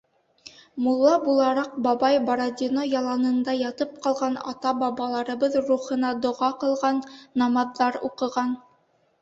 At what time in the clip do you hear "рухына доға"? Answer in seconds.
5.69-6.51